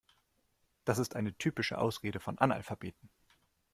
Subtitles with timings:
[0.83, 3.07] Das ist eine typische Ausrede von Analphabeten.